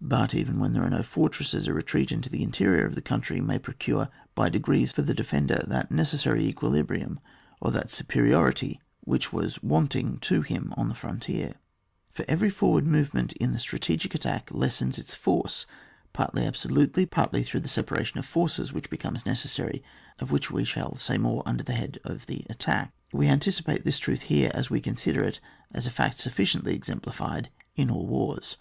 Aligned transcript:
But 0.00 0.34
even 0.34 0.58
when 0.58 0.72
there 0.72 0.82
are 0.82 0.90
no 0.90 1.04
fortresses, 1.04 1.68
a 1.68 1.72
retreat 1.72 2.10
into 2.10 2.28
the 2.28 2.42
interior 2.42 2.84
of 2.84 2.96
the 2.96 3.00
coimtry 3.00 3.40
may 3.40 3.60
procure 3.60 4.08
by 4.34 4.48
degrees 4.48 4.90
for 4.90 5.02
the 5.02 5.14
defender 5.14 5.62
that 5.68 5.88
necessaiy 5.88 6.40
equilibrium 6.40 7.20
or 7.60 7.70
that 7.70 7.92
su 7.92 8.02
periority 8.02 8.80
which 9.04 9.32
was 9.32 9.62
wanting 9.62 10.18
to 10.22 10.40
him 10.42 10.74
on 10.76 10.88
the 10.88 10.96
frontier; 10.96 11.54
for 12.10 12.24
every 12.26 12.50
forward 12.50 12.84
movement 12.88 13.34
in 13.34 13.52
the 13.52 13.60
strategic 13.60 14.16
attack 14.16 14.48
lessens 14.52 14.98
its 14.98 15.14
force, 15.14 15.64
partly 16.12 16.44
absolutely, 16.44 17.06
partly 17.06 17.44
through 17.44 17.60
the 17.60 17.68
se 17.68 17.82
paration 17.84 18.16
of 18.16 18.26
forces 18.26 18.72
which 18.72 18.90
becomes 18.90 19.22
neces 19.22 19.46
sary, 19.46 19.80
of 20.18 20.32
which 20.32 20.50
we 20.50 20.64
shall 20.64 20.96
say 20.96 21.16
more 21.18 21.44
under 21.46 21.62
the 21.62 21.74
head 21.74 22.00
of 22.02 22.26
the" 22.26 22.44
Attack." 22.50 22.92
We 23.12 23.26
antici 23.26 23.64
pate 23.64 23.84
this 23.84 24.00
truth 24.00 24.22
here 24.22 24.50
as 24.54 24.70
we 24.70 24.80
consider 24.80 25.22
it 25.22 25.38
as 25.70 25.86
a 25.86 25.90
fact 25.92 26.18
sufiiciently 26.18 26.72
exemplified 26.74 27.48
in 27.76 27.90
all 27.92 28.08
wars. 28.08 28.56